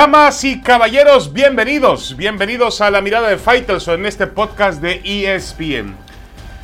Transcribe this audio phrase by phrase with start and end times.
[0.00, 5.94] Damas y caballeros, bienvenidos, bienvenidos a la mirada de Faitelson en este podcast de ESPN.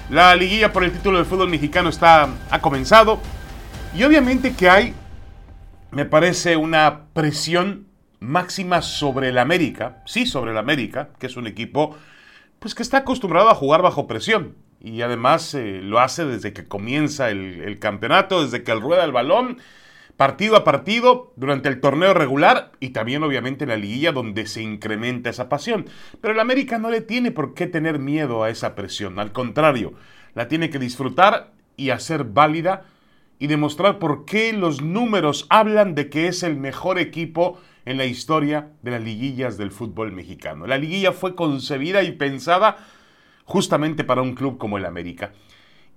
[0.08, 3.20] La liguilla por el título del fútbol mexicano está ha comenzado
[3.94, 4.94] y obviamente que hay,
[5.90, 7.88] me parece, una presión
[8.20, 11.94] máxima sobre el América, sí, sobre el América, que es un equipo
[12.58, 16.66] pues que está acostumbrado a jugar bajo presión y además eh, lo hace desde que
[16.66, 19.58] comienza el, el campeonato, desde que rueda el balón
[20.16, 24.62] partido a partido durante el torneo regular y también obviamente en la liguilla donde se
[24.62, 25.86] incrementa esa pasión.
[26.20, 29.94] Pero el América no le tiene por qué tener miedo a esa presión, al contrario,
[30.34, 32.84] la tiene que disfrutar y hacer válida
[33.38, 38.06] y demostrar por qué los números hablan de que es el mejor equipo en la
[38.06, 40.66] historia de las liguillas del fútbol mexicano.
[40.66, 42.78] La liguilla fue concebida y pensada
[43.44, 45.32] justamente para un club como el América.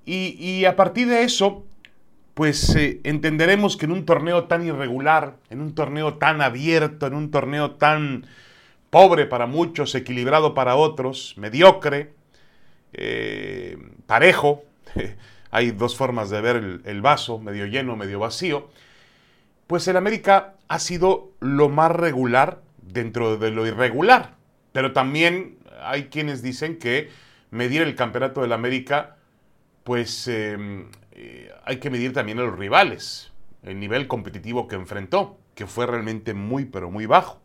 [0.06, 1.66] Y, y a partir de eso,
[2.34, 7.14] pues eh, entenderemos que en un torneo tan irregular, en un torneo tan abierto, en
[7.14, 8.26] un torneo tan
[8.90, 12.14] pobre para muchos, equilibrado para otros, mediocre,
[12.94, 14.64] eh, parejo,
[15.52, 18.70] hay dos formas de ver el, el vaso, medio lleno, medio vacío,
[19.68, 24.36] pues el América ha sido lo más regular dentro de lo irregular,
[24.72, 27.09] pero también hay quienes dicen que
[27.52, 29.18] medir el campeonato del América
[29.90, 30.56] pues eh,
[31.14, 33.32] eh, hay que medir también a los rivales,
[33.64, 37.42] el nivel competitivo que enfrentó, que fue realmente muy, pero muy bajo.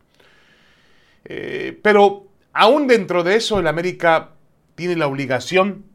[1.25, 4.33] Eh, pero aún dentro de eso, el América
[4.75, 5.87] tiene la obligación,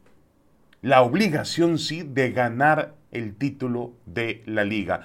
[0.82, 5.02] la obligación sí, de ganar el título de la liga.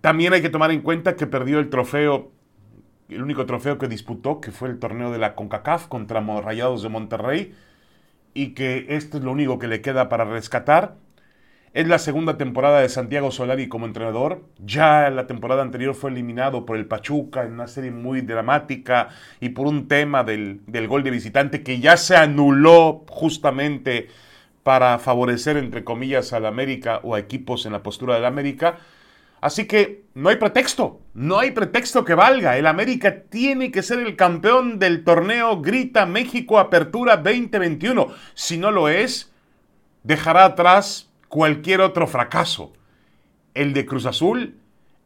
[0.00, 2.30] también hay que tomar en cuenta que perdió el trofeo,
[3.08, 6.88] el único trofeo que disputó, que fue el torneo de la CONCACAF contra Rayados de
[6.88, 7.52] Monterrey,
[8.34, 10.96] y que esto es lo único que le queda para rescatar.
[11.72, 14.44] Es la segunda temporada de Santiago Solari como entrenador.
[14.64, 19.08] Ya la temporada anterior fue eliminado por el Pachuca en una serie muy dramática
[19.40, 24.08] y por un tema del, del gol de visitante que ya se anuló justamente
[24.62, 28.78] para favorecer, entre comillas, al América o a equipos en la postura del América.
[29.44, 32.56] Así que no hay pretexto, no hay pretexto que valga.
[32.56, 38.08] El América tiene que ser el campeón del torneo Grita México Apertura 2021.
[38.32, 39.34] Si no lo es,
[40.02, 42.72] dejará atrás cualquier otro fracaso.
[43.52, 44.56] El de Cruz Azul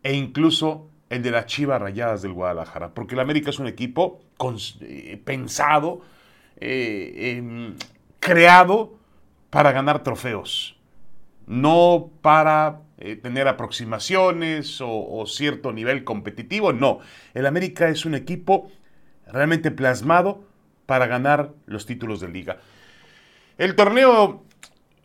[0.04, 2.94] e incluso el de las Chivas Rayadas del Guadalajara.
[2.94, 4.20] Porque el América es un equipo
[4.82, 6.02] eh, pensado,
[6.60, 7.74] eh, em,
[8.20, 8.94] creado
[9.50, 10.78] para ganar trofeos.
[11.48, 16.72] No para eh, tener aproximaciones o, cierto nivel competitivo.
[16.72, 16.98] No,
[17.32, 18.72] el América es un equipo
[19.28, 20.42] realmente plasmado
[20.84, 22.58] para ganar los títulos de liga.
[23.56, 24.42] El torneo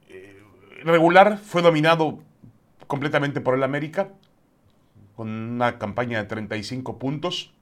[0.10, 0.42] eh,
[0.84, 2.24] regular fue dominado
[2.88, 4.10] completamente por el América,
[5.16, 7.54] con una campaña de 35 puntos,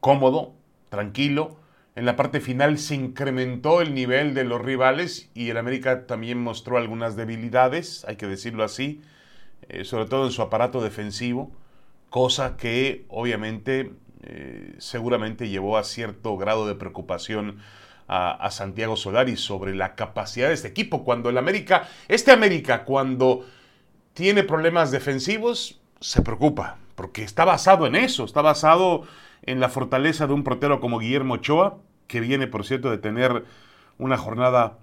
[0.00, 0.54] cómodo,
[0.88, 1.58] tranquilo.
[1.96, 6.42] En la parte final se incrementó el nivel de los rivales y el América también
[6.42, 9.02] mostró algunas debilidades, hay que decirlo así.
[9.68, 11.50] Eh, sobre todo en su aparato defensivo,
[12.10, 13.92] cosa que obviamente
[14.22, 17.58] eh, seguramente llevó a cierto grado de preocupación
[18.06, 21.04] a, Santiago Solari sobre la capacidad de este equipo.
[21.04, 23.46] Cuando el América, este América, cuando
[24.12, 29.02] tiene problemas defensivos, se preocupa, porque está basado en eso, está basado
[29.42, 33.44] en la fortaleza de un portero como Guillermo Ochoa, que viene, por cierto, de tener
[33.98, 34.78] una jornada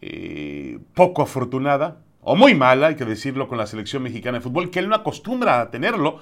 [0.00, 4.70] eh, poco afortunada, o muy mala, hay que decirlo, con la selección mexicana de fútbol,
[4.70, 6.20] que él no acostumbra a tenerlo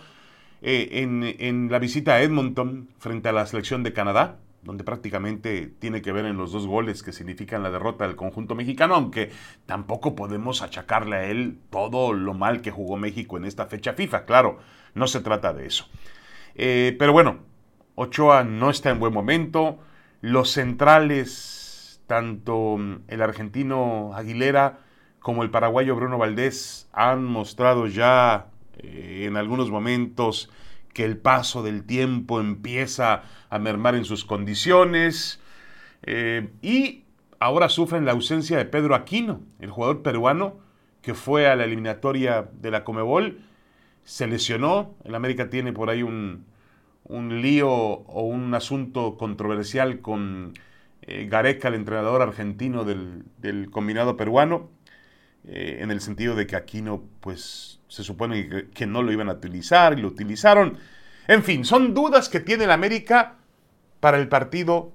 [0.63, 1.03] eh,
[1.39, 6.13] en, la visita a Edmonton frente a la selección de Canadá, donde prácticamente tiene que
[6.13, 9.31] ver en los dos goles que significan la derrota del conjunto mexicano, aunque
[9.67, 14.25] tampoco podemos achacarle a él todo lo mal que jugó México en esta fecha FIFA,
[14.25, 14.59] claro,
[14.95, 15.89] no se trata de eso.
[16.55, 17.39] Eh, pero bueno,
[17.95, 19.79] Ochoa no está en buen momento,
[20.21, 24.81] los centrales, tanto el argentino Aguilera,
[25.21, 28.47] como el paraguayo Bruno Valdés han mostrado ya
[28.79, 30.51] eh, en algunos momentos
[30.95, 35.41] que el paso del tiempo empieza a mermar en sus condiciones
[36.03, 37.05] eh, y
[37.41, 40.59] ahora sufren la ausencia de Pedro Aquino, el jugador peruano
[41.03, 43.41] que fue a la eliminatoria de la Comebol,
[44.05, 46.45] se lesionó, el América tiene por ahí un,
[47.09, 50.55] lío o un asunto controversial con
[51.03, 54.69] eh, Gareca, el entrenador argentino del, del combinado peruano,
[55.47, 59.35] eh, en el sentido de que Aquino, pues se supone que, no lo iban a
[59.35, 60.79] utilizar y lo utilizaron.
[61.27, 63.37] En fin, son dudas que tiene el América
[64.01, 64.93] para el partido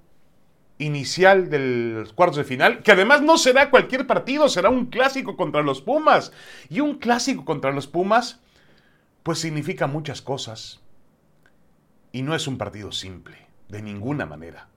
[0.77, 5.61] inicial del cuartos de final, que además no será cualquier partido, será un clásico contra
[5.61, 6.31] los Pumas.
[6.69, 8.39] Y un clásico contra los Pumas,
[9.23, 10.81] pues significa muchas cosas.
[12.11, 13.37] Y no es un partido simple,
[13.69, 14.67] de ninguna manera.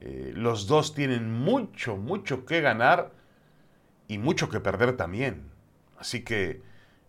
[0.00, 3.12] Eh, los dos tienen mucho, mucho que ganar
[4.08, 5.50] y mucho que perder también.
[5.98, 6.62] Así que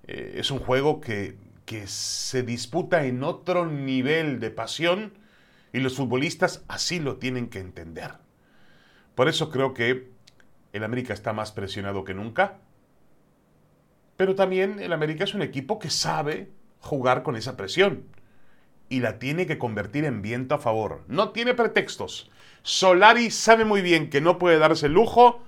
[0.03, 5.13] eh, es un juego que, que se disputa en otro nivel de pasión
[5.71, 8.13] y los futbolistas así lo tienen que entender.
[9.15, 10.09] Por eso creo que
[10.73, 12.59] el América está más presionado que nunca.
[14.17, 18.03] Pero también el América es un equipo que sabe jugar con esa presión
[18.89, 21.03] y la tiene que convertir en viento a favor.
[21.07, 22.31] No tiene pretextos.
[22.63, 25.41] Solari sabe muy bien que no puede darse el lujo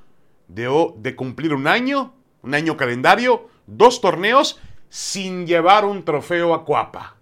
[0.54, 4.60] de, de cumplir un año, un año calendario, dos torneos
[4.90, 7.16] sin llevar un trofeo a Cuapa.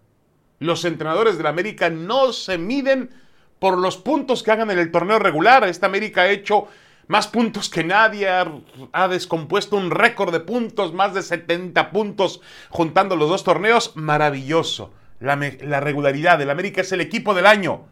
[0.60, 3.12] Los entrenadores del América no se miden
[3.60, 5.64] por los puntos que hagan en el torneo regular.
[5.64, 6.68] Esta América ha hecho
[7.08, 13.16] más puntos que nadie, ha, descompuesto un récord de puntos, más de 70 puntos juntando
[13.16, 13.96] los dos torneos.
[13.96, 14.94] Maravilloso.
[15.20, 17.86] La, la regularidad del América es el equipo del año.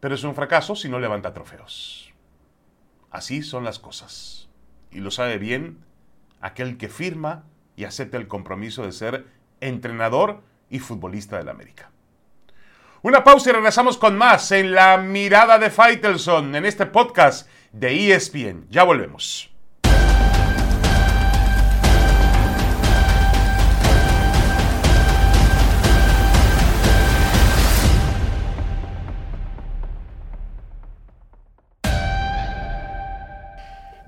[0.00, 2.07] Pero es un fracaso si no levanta trofeos.
[3.10, 4.48] Así son las cosas.
[4.90, 5.78] Y lo sabe bien
[6.40, 7.44] aquel que firma
[7.76, 9.26] y acepta el compromiso de ser
[9.60, 11.90] entrenador y futbolista del América.
[13.02, 18.12] Una pausa y regresamos con más en la mirada de Faitelson en este podcast de
[18.12, 18.66] ESPN.
[18.70, 19.50] Ya volvemos.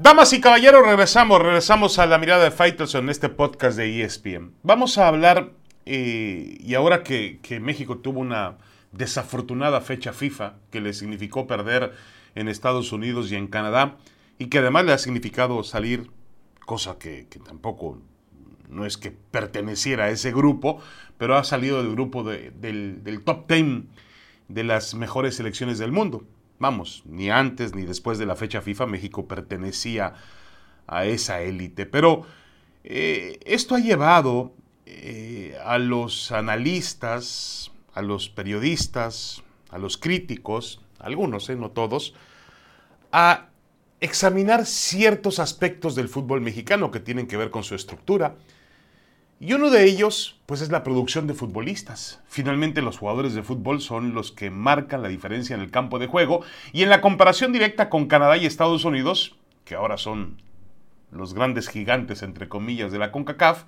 [0.03, 4.55] Damas y caballeros, regresamos, regresamos a la mirada de Faitelson en este podcast de ESPN.
[4.63, 5.53] Vamos a hablar,
[5.85, 8.57] eh, y ahora que México tuvo una
[8.93, 11.93] desafortunada fecha FIFA que le significó perder
[12.35, 13.99] en Estados Unidos y en Canadá
[14.39, 16.11] y que además le ha significado salir,
[16.65, 17.99] cosa que, tampoco
[18.71, 20.81] no es que perteneciera a ese grupo,
[21.19, 23.83] pero ha salido del grupo del, del top 10
[24.49, 26.25] de las mejores selecciones del mundo.
[26.61, 30.13] Vamos, ni antes ni después de la fecha FIFA México pertenecía
[30.87, 31.87] a esa élite.
[31.87, 32.27] Pero
[32.85, 34.53] eh, esto ha llevado
[34.85, 41.57] eh, a los analistas, a los periodistas, a los críticos, algunos, ¿eh?
[41.57, 42.13] no todos,
[43.11, 43.49] a
[44.01, 48.37] examinar ciertos aspectos del fútbol mexicano que tienen que ver con su estructura.
[49.43, 52.21] Y uno de ellos, pues, es la producción de futbolistas.
[52.29, 56.09] Finalmente, los jugadores de fútbol son los que marcan la diferencia en el campo de
[56.09, 56.43] juego.
[56.75, 60.43] Y en la comparación directa con Canadá y Estados Unidos, que ahora son
[61.11, 63.65] los grandes gigantes, entre comillas, de la CONCACAF,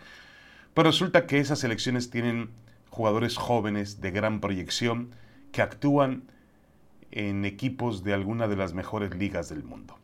[0.74, 2.50] pues resulta que esas selecciones tienen
[2.90, 5.14] jugadores jóvenes de gran proyección
[5.52, 6.24] que actúan
[7.12, 9.98] en equipos de alguna de las mejores ligas del mundo.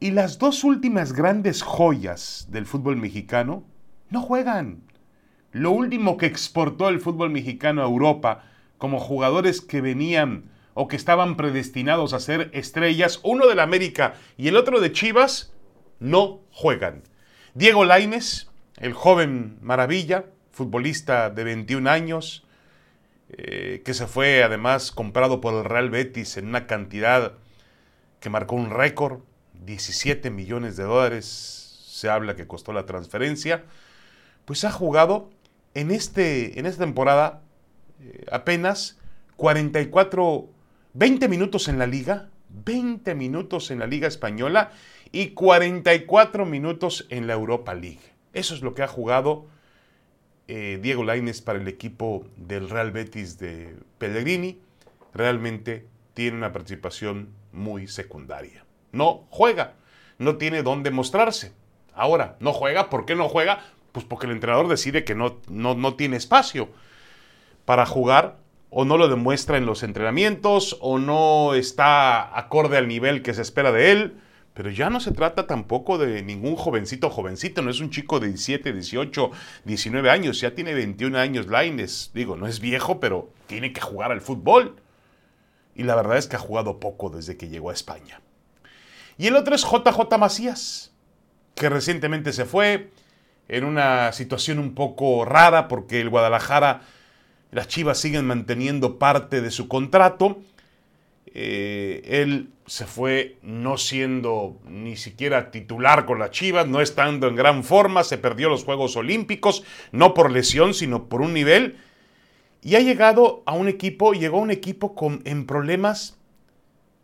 [0.00, 3.62] Y las dos últimas grandes joyas del fútbol mexicano
[4.14, 4.84] no juegan.
[5.50, 8.44] Lo último que exportó el fútbol mexicano a Europa
[8.78, 14.14] como jugadores que venían o que estaban predestinados a ser estrellas, uno de la América
[14.36, 15.52] y el otro de Chivas,
[15.98, 17.02] no juegan.
[17.54, 22.46] Diego Laines, el joven maravilla, futbolista de 21 años,
[23.30, 27.34] eh, que se fue además comprado por el Real Betis en una cantidad
[28.20, 29.20] que marcó un récord,
[29.64, 33.64] 17 millones de dólares, se habla que costó la transferencia,
[34.44, 35.30] pues ha jugado
[35.74, 37.42] en, este, en esta temporada
[38.00, 38.98] eh, apenas
[39.36, 40.48] 44,
[40.94, 42.28] 20 minutos en la liga,
[42.64, 44.70] 20 minutos en la liga española
[45.12, 48.00] y 44 minutos en la Europa League.
[48.32, 49.46] Eso es lo que ha jugado
[50.46, 54.60] eh, Diego Laines para el equipo del Real Betis de Pellegrini
[55.14, 58.64] realmente tiene una participación muy secundaria.
[58.92, 59.74] No juega,
[60.18, 61.52] no tiene dónde mostrarse.
[61.94, 63.60] Ahora, no juega, ¿por qué no juega?
[63.94, 66.68] Pues porque el entrenador decide que no, no, no tiene espacio
[67.64, 68.36] para jugar
[68.68, 73.40] o no lo demuestra en los entrenamientos o no está acorde al nivel que se
[73.40, 74.20] espera de él
[74.54, 78.28] pero ya no se trata tampoco de ningún jovencito jovencito, no es un chico de
[78.28, 79.30] 17, 18,
[79.64, 82.12] 19 años, ya tiene 21 años Laines.
[82.14, 84.76] Digo, no es viejo, pero tiene que jugar al fútbol.
[85.74, 88.20] Y la verdad es que ha jugado poco desde que llegó a España.
[89.18, 90.92] Y el otro es JJ Macías,
[91.56, 92.92] que recientemente se fue
[93.48, 96.82] en una situación un poco rara porque el Guadalajara,
[97.50, 100.38] las Chivas siguen manteniendo parte de su contrato
[101.36, 107.34] eh, él se fue no siendo ni siquiera titular con las Chivas, no estando en
[107.34, 111.76] gran forma, se perdió los Juegos Olímpicos, no por lesión, sino por un nivel.
[112.62, 116.16] Y ha llegado a un equipo, llegó a un equipo con, en problemas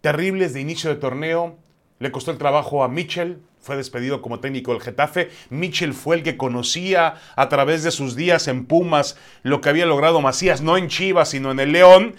[0.01, 1.59] terribles de inicio de torneo,
[2.01, 5.29] le costó el trabajo a Mitchell, fue despedido como técnico del Getafe.
[5.51, 9.85] Mitchell fue el que conocía a través de sus días en Pumas lo que había
[9.85, 12.15] logrado Macías, no en Chivas, sino en el León.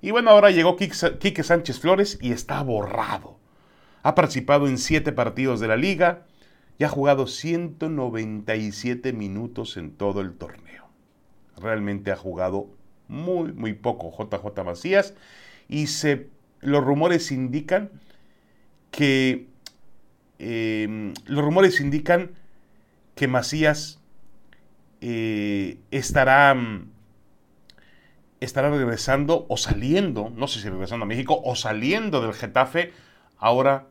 [0.00, 3.38] Y bueno, ahora llegó Quique Sánchez Flores y está borrado.
[4.02, 6.22] Ha participado en siete partidos de la liga
[6.78, 10.88] y ha jugado 197 minutos en todo el torneo.
[11.58, 12.70] Realmente ha jugado
[13.06, 15.12] muy, muy poco JJ Macías
[15.68, 17.90] y se, los rumores indican
[18.90, 19.48] que
[20.38, 22.32] em, los rumores indican
[23.14, 24.00] que Macías
[25.00, 26.56] eh, estará,
[28.40, 32.92] estará regresando o saliendo, no sé si regresando a México o saliendo del Getafe
[33.38, 33.88] ahora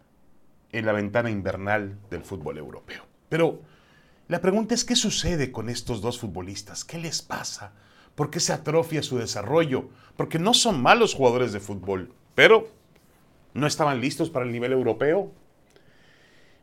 [0.71, 3.05] en la ventana invernal del fútbol europeo.
[3.29, 3.61] Pero
[4.27, 6.83] la pregunta es, ¿qué sucede con estos dos futbolistas?
[6.83, 7.73] ¿Qué les pasa?
[8.15, 9.89] ¿Por qué se atrofia su desarrollo?
[10.15, 12.69] Porque no son malos jugadores de fútbol, pero
[13.55, 15.31] no estaban listos para el nivel europeo.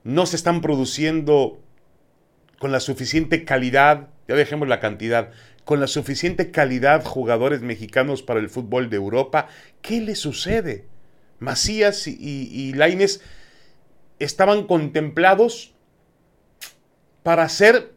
[0.04, 1.58] No se están produciendo
[2.58, 5.30] con la suficiente calidad, ya dejemos la cantidad,
[5.64, 9.48] con la suficiente calidad jugadores mexicanos para el fútbol de Europa.
[9.80, 10.86] ¿Qué les sucede?
[11.38, 13.22] Macías y, y Laines
[14.18, 15.74] estaban contemplados
[17.22, 17.94] para ser,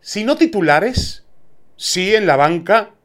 [0.00, 1.26] si no titulares,
[1.76, 2.95] sí en la banca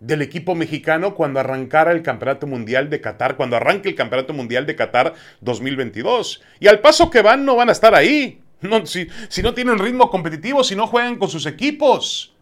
[0.00, 4.66] del equipo mexicano cuando arrancara el Campeonato Mundial de Qatar, cuando arranque el Campeonato Mundial
[4.66, 6.42] de Qatar 2022.
[6.60, 8.42] Y al paso que van, no van a estar ahí.
[8.84, 12.34] Si, si, no tienen ritmo competitivo, si no juegan con sus equipos.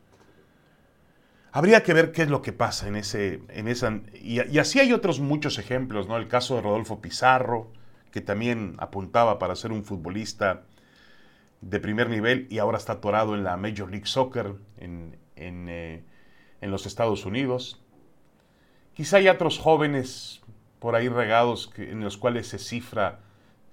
[1.53, 3.41] Habría que ver qué es lo que pasa en ese.
[3.49, 6.17] En esa, y, así hay otros muchos ejemplos, ¿no?
[6.17, 7.71] El caso de Rodolfo Pizarro,
[8.11, 10.63] que también apuntaba para ser un futbolista
[11.61, 16.05] de primer nivel y ahora está atorado en la Major League Soccer en, eh,
[16.61, 17.81] en, los Estados Unidos.
[18.95, 20.41] Quizá hay otros jóvenes
[20.79, 23.21] por ahí regados en los cuales se cifra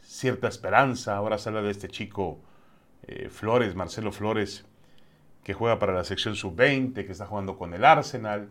[0.01, 1.15] cierta esperanza.
[1.15, 2.39] Ahora se habla de este chico
[3.07, 4.65] eh, Flores, Marcelo Flores,
[5.43, 8.49] que juega para la sección sub-20, que está jugando con el Arsenal.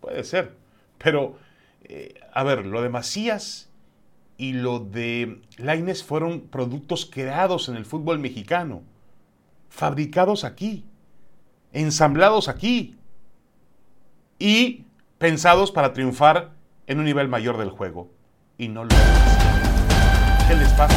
[0.00, 0.56] Puede ser.
[0.98, 1.38] Pero,
[1.84, 3.70] eh, a ver, lo de Macías
[4.36, 8.82] y lo de Laines fueron productos creados en el fútbol mexicano,
[9.68, 10.84] fabricados aquí,
[11.72, 12.97] ensamblados aquí
[14.38, 14.84] y
[15.18, 16.50] pensados para triunfar
[16.86, 18.10] en un nivel mayor del juego.
[18.56, 18.90] Y no lo
[20.48, 20.96] ¿Qué les pasa?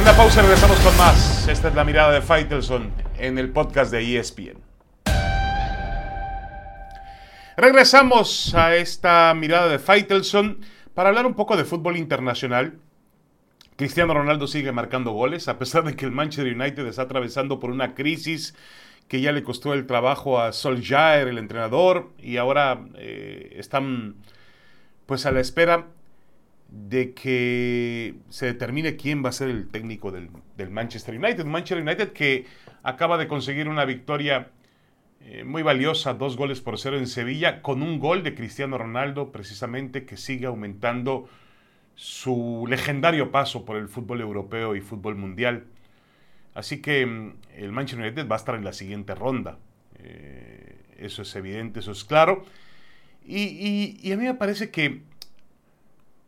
[0.00, 1.48] Una pausa y regresamos con más.
[1.48, 4.58] Esta es la mirada de Faitelson en el podcast de ESPN.
[7.56, 10.58] Regresamos a esta mirada de Faitelson
[10.94, 12.78] para hablar un poco de fútbol internacional.
[13.76, 17.70] Cristiano Ronaldo sigue marcando goles, a pesar de que el Manchester United está atravesando por
[17.70, 18.54] una crisis
[19.08, 24.16] que ya le costó el trabajo a Solskjaer, el entrenador, y ahora eh, están
[25.06, 25.88] pues a la espera
[26.68, 30.30] de que se determine quién va a ser el técnico del,
[30.70, 31.44] Manchester United.
[31.44, 32.46] Manchester United que
[32.82, 34.50] acaba de conseguir una victoria
[35.20, 39.30] eh, muy valiosa, dos goles por cero en Sevilla, con un gol de Cristiano Ronaldo,
[39.30, 41.28] precisamente, que sigue aumentando
[41.94, 45.64] su legendario paso por el fútbol europeo y fútbol mundial.
[46.54, 49.58] Así que mm, el Manchester United va a estar en la siguiente ronda.
[49.98, 52.44] Eh, eso es evidente, eso es claro.
[53.26, 55.02] Y, y a mí me parece que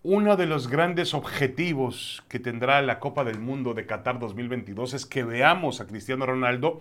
[0.03, 5.05] uno de los grandes objetivos que tendrá la Copa del Mundo de Qatar 2022 es
[5.05, 6.81] que veamos a Cristiano Ronaldo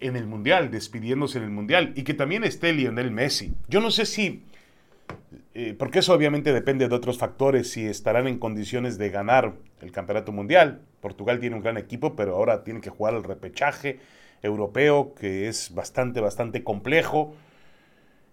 [0.00, 3.54] en el Mundial, despidiéndose en el Mundial, y que también esté Lionel Messi.
[3.68, 4.42] Yo no sé si,
[5.54, 9.90] eh, porque eso obviamente depende de otros factores, si estarán en condiciones de ganar el
[9.90, 10.82] Campeonato Mundial.
[11.00, 13.98] Portugal tiene un gran equipo, pero ahora tiene que jugar el repechaje
[14.42, 17.34] europeo, que es bastante, bastante complejo.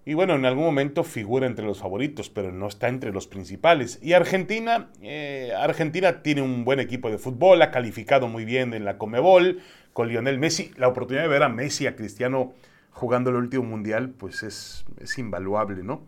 [0.05, 3.99] Y bueno, en algún momento figura entre los favoritos, pero no está entre los principales.
[4.01, 8.83] Y Argentina, eh, Argentina tiene un buen equipo de fútbol, ha calificado muy bien en
[8.83, 9.61] la Comebol,
[9.93, 10.71] con Lionel Messi.
[10.75, 12.53] La oportunidad de ver a Messi, a Cristiano
[12.91, 16.01] jugando el último mundial, pues es, es invaluable, ¿no?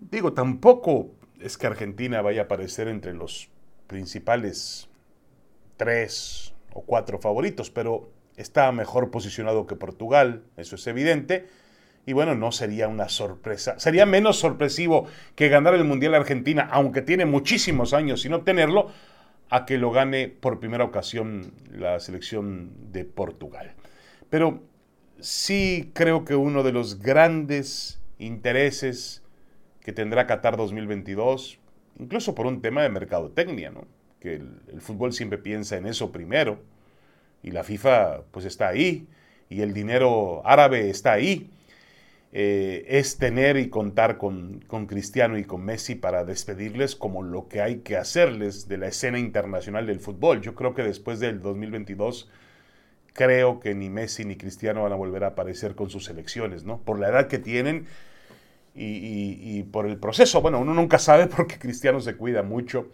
[0.00, 3.50] Digo, tampoco es que Argentina vaya a aparecer entre los
[3.86, 4.88] principales
[5.76, 11.48] tres o cuatro favoritos, pero está mejor posicionado que Portugal, eso es evidente.
[12.06, 13.78] Y bueno, no sería una sorpresa.
[13.78, 18.90] Sería menos sorpresivo que ganar el Mundial Argentina, aunque tiene muchísimos años sin obtenerlo,
[19.50, 23.74] a que lo gane por primera ocasión la selección de Portugal.
[24.30, 24.62] Pero
[25.18, 29.22] sí creo que uno de los grandes intereses
[29.82, 31.58] que tendrá Qatar 2022,
[31.98, 33.86] incluso por un tema de mercadotecnia, ¿no?
[34.20, 36.60] que el, fútbol siempre piensa en eso primero,
[37.42, 39.06] y la FIFA pues está ahí,
[39.48, 41.50] y el dinero árabe está ahí,
[42.32, 47.48] eh, es tener y contar con, con, Cristiano y con Messi para despedirles como lo
[47.48, 50.40] que hay que hacerles de la escena internacional del fútbol.
[50.40, 52.30] Yo creo que después del 2022
[53.12, 56.80] creo que ni Messi ni Cristiano van a volver a aparecer con sus selecciones, ¿no?
[56.82, 57.86] Por la edad que tienen
[58.74, 60.40] y, por el proceso.
[60.40, 62.88] Bueno, uno nunca sabe porque Cristiano se cuida mucho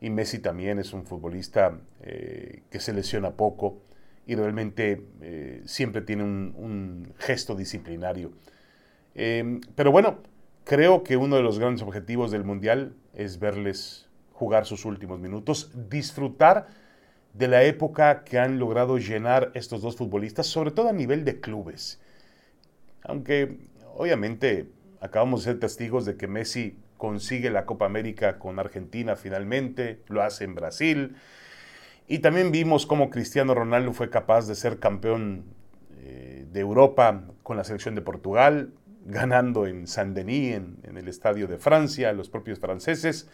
[0.00, 3.82] y Messi también es un futbolista eh, que se lesiona poco
[4.26, 8.32] y realmente eh, siempre tiene un gesto disciplinario.
[9.14, 10.18] Em, pero bueno,
[10.64, 15.70] creo que uno de los grandes objetivos del Mundial es verles jugar sus últimos minutos,
[15.88, 16.68] disfrutar
[17.34, 21.40] de la época que han logrado llenar estos dos futbolistas, sobre todo a nivel de
[21.40, 22.00] clubes.
[23.02, 23.58] Aunque
[23.94, 24.68] obviamente
[25.02, 30.22] acabamos de ser testigos de que Messi consigue la Copa América con Argentina finalmente, lo
[30.22, 31.16] hace en Brasil,
[32.06, 35.44] y también vimos cómo Cristiano Ronaldo fue capaz de ser campeón
[35.98, 41.58] eh, de Europa con la selección de Portugal, ganando en Saint-Denis, en, el Estadio de
[41.58, 43.28] Francia, los propios franceses.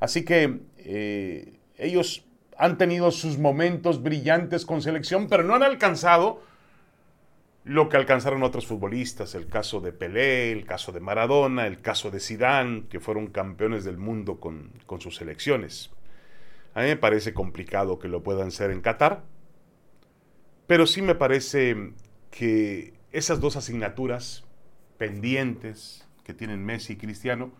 [0.00, 2.26] Así que eh, ellos
[2.58, 6.42] han tenido sus momentos brillantes con selección, pero no han alcanzado
[7.66, 12.12] lo que alcanzaron otros futbolistas, el caso de Pelé, el caso de Maradona, el caso
[12.12, 15.90] de Zidane, que fueron campeones del mundo con, con sus selecciones.
[16.74, 19.24] A mí me parece complicado que lo puedan ser en Qatar,
[20.68, 21.92] pero sí me parece
[22.30, 24.44] que esas dos asignaturas
[24.96, 27.50] pendientes que tienen Messi y Cristiano,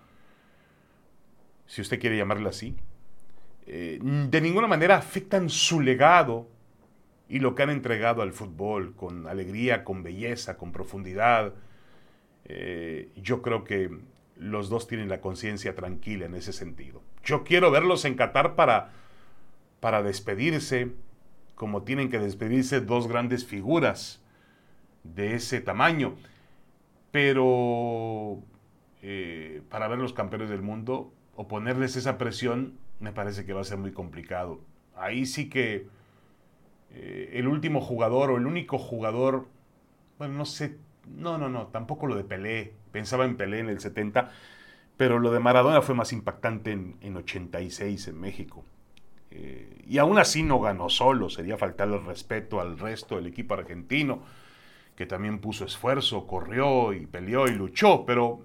[1.67, 2.77] si usted quiere llamarlo así,
[3.67, 6.49] eh, de ninguna manera afectan su legado
[7.29, 11.55] y lo que han entregado al fútbol con alegría, con belleza, con profundidad.
[12.45, 13.91] Eh, yo creo que
[14.37, 17.03] los dos tienen la conciencia tranquila en ese sentido.
[17.25, 18.93] Yo quiero verlos en Qatar para,
[19.81, 20.93] para despedirse,
[21.55, 24.23] como tienen que despedirse dos grandes figuras
[25.03, 26.17] de ese tamaño
[27.17, 28.43] pero
[29.01, 33.63] eh, para ver los campeones del mundo o ponerles esa presión me parece que va
[33.63, 34.61] a ser muy complicado.
[34.95, 35.87] Ahí sí que
[36.93, 39.47] eh, el último jugador o el único jugador,
[40.19, 43.81] bueno, no sé, no, no, no, tampoco lo de Pelé, pensaba en Pelé en el
[43.81, 44.31] 70,
[44.97, 48.65] pero lo de Maradona fue más impactante en, 86 en México.
[49.31, 53.55] Eh, y aún así no ganó solo, sería faltarle el respeto al resto del equipo
[53.55, 54.23] argentino
[54.97, 58.41] que también puso esfuerzo, corrió y peleó y luchó, pero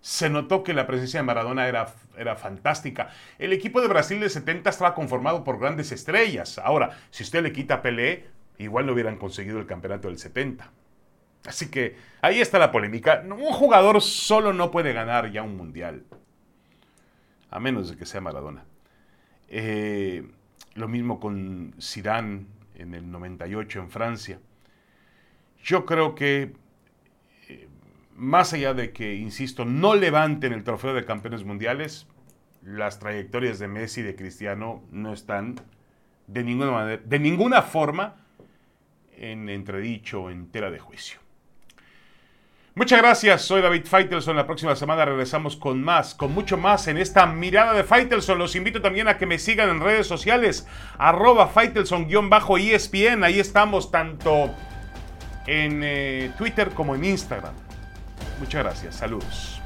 [0.00, 3.10] se notó que la presencia de Maradona era, era fantástica.
[3.38, 6.58] El equipo de Brasil de 70 estaba conformado por grandes estrellas.
[6.58, 8.26] Ahora, si usted le quita a Pelé,
[8.58, 10.70] igual no hubieran conseguido el campeonato del 70.
[11.46, 13.22] Así que ahí está la polémica.
[13.24, 16.04] Un jugador solo no puede ganar ya un mundial.
[17.50, 18.64] A menos de que sea Maradona.
[19.48, 20.28] Eh,
[20.74, 24.40] lo mismo con Zidane en el 98 en Francia.
[25.62, 26.54] Yo creo que,
[28.18, 32.06] más allá de que, insisto, no levanten el trofeo de campeones mundiales,
[32.62, 35.60] las trayectorias de Messi y de Cristiano no están
[36.26, 38.16] de ninguna, manera, de ninguna forma
[39.16, 41.20] en entredicho en tela de juicio.
[42.74, 44.36] Muchas gracias, soy David Faitelson.
[44.36, 48.38] La próxima semana regresamos con más, con mucho más en esta mirada de Faitelson.
[48.38, 53.24] Los invito también a que me sigan en redes sociales, arroba Faitelson-ESPN.
[53.24, 54.54] Ahí estamos tanto
[55.46, 57.67] en eh, Twitter como en Instagram.
[58.38, 58.94] Muchas gracias.
[58.96, 59.60] Saludos.